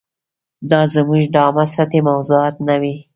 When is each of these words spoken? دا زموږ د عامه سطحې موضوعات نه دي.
دا 0.69 0.81
زموږ 0.93 1.23
د 1.33 1.35
عامه 1.43 1.65
سطحې 1.73 1.99
موضوعات 2.09 2.55
نه 2.67 2.75
دي. 2.81 2.95